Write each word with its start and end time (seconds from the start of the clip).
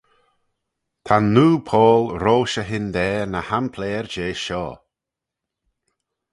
Ta'n 1.05 1.25
noo 1.35 1.55
Paul 1.69 2.03
roish 2.23 2.57
e 2.61 2.63
hyndaa 2.69 3.19
ny 3.31 3.41
hampleyr 3.49 4.05
jeh 4.13 4.37
shoh. 4.45 4.75